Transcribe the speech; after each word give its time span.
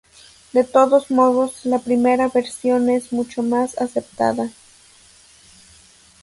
De 0.51 0.63
todos 0.63 1.11
modos, 1.11 1.63
la 1.63 1.77
primera 1.77 2.27
versión 2.27 2.89
es 2.89 3.13
mucho 3.13 3.43
más 3.43 3.79
aceptada. 3.79 4.49